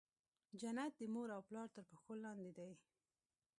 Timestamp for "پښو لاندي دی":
1.89-2.71